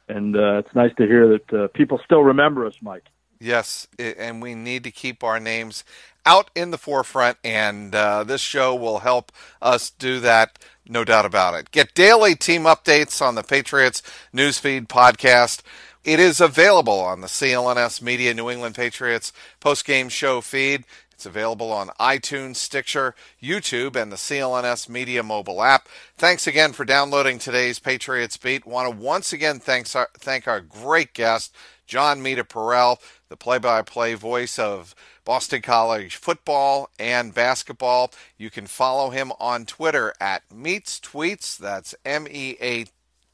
[0.09, 3.05] and uh, it's nice to hear that uh, people still remember us, Mike.
[3.39, 5.83] Yes, and we need to keep our names
[6.25, 11.25] out in the forefront, and uh, this show will help us do that, no doubt
[11.25, 11.71] about it.
[11.71, 14.01] Get daily team updates on the Patriots
[14.33, 15.61] Newsfeed podcast.
[16.03, 19.31] It is available on the CLNS Media New England Patriots
[19.61, 20.83] post-game show feed.
[21.13, 25.87] It's available on iTunes, Stitcher, YouTube, and the CLNS Media mobile app.
[26.17, 28.65] Thanks again for downloading today's Patriots Beat.
[28.65, 31.55] Want to once again thanks our, thank our great guest,
[31.87, 32.97] Jon Meterparel,
[33.29, 34.93] the play-by-play voice of
[35.23, 38.11] Boston College football and basketball.
[38.37, 41.57] You can follow him on Twitter at Meats Tweets.
[41.57, 42.87] That's M E A